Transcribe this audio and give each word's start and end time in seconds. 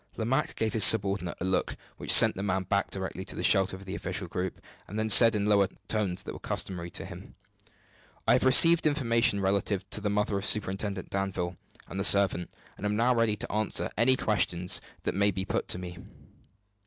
Lomaque 0.17 0.55
gave 0.55 0.73
his 0.73 0.83
subordinate 0.83 1.37
a 1.39 1.45
look 1.45 1.75
which 1.97 2.11
sent 2.11 2.35
the 2.35 2.41
man 2.41 2.63
back 2.63 2.89
directly 2.89 3.23
to 3.23 3.35
the 3.35 3.43
shelter 3.43 3.75
of 3.75 3.85
the 3.85 3.93
official 3.93 4.25
group; 4.27 4.59
then 4.89 5.09
said, 5.09 5.35
in 5.35 5.45
lower 5.45 5.67
tones 5.87 6.23
than 6.23 6.33
were 6.33 6.39
customary 6.39 6.87
with 6.97 7.07
him: 7.07 7.35
"I 8.27 8.33
have 8.33 8.43
received 8.43 8.87
information 8.87 9.41
relative 9.41 9.87
to 9.91 10.01
the 10.01 10.09
mother 10.09 10.39
of 10.39 10.45
Superintendent 10.47 11.11
Danville 11.11 11.55
and 11.87 11.99
the 11.99 12.03
servant, 12.03 12.49
and 12.79 12.85
am 12.87 12.99
ready 13.15 13.35
to 13.35 13.51
answer 13.51 13.91
any 13.95 14.15
questions 14.15 14.81
that 15.03 15.13
may 15.13 15.29
be 15.29 15.45
put 15.45 15.67
to 15.67 15.77
me." 15.77 15.99